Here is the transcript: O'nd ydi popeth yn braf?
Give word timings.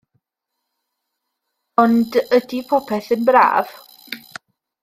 O'nd 1.85 2.19
ydi 2.39 2.65
popeth 2.73 3.13
yn 3.17 3.29
braf? 3.31 3.79